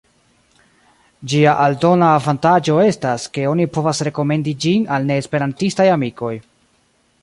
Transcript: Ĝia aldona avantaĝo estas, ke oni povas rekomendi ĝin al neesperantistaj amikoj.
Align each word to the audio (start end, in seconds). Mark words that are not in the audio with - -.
Ĝia 1.33 1.51
aldona 1.65 2.07
avantaĝo 2.21 2.79
estas, 2.85 3.29
ke 3.37 3.47
oni 3.53 3.69
povas 3.77 4.03
rekomendi 4.09 4.59
ĝin 4.65 4.93
al 4.97 5.09
neesperantistaj 5.13 5.91
amikoj. 5.99 6.37